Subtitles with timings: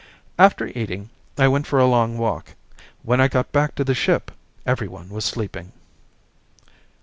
[0.39, 2.55] After eating, I went for a long walk.
[3.03, 4.31] When I got back to the ship,
[4.65, 5.73] everyone was sleeping.